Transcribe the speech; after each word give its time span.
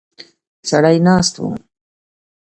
سړی 0.69 0.97
ناست 1.05 1.35
و. 1.43 1.45